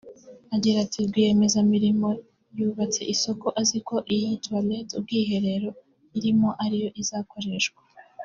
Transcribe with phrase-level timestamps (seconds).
[0.55, 2.07] Agira ati “rwiyemezamirimo
[2.57, 5.69] yubatse isoko aziko iyi toilette (ubwiherero)
[6.17, 7.81] irimo ariyo izakoreshwa